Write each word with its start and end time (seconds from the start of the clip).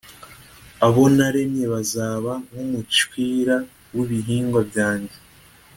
abo 0.85 1.01
naremye 1.15 1.65
bazaba 1.73 2.31
nk’umucwira 2.49 3.55
w’ibihingwa 3.95 4.59
byanjye, 4.69 5.17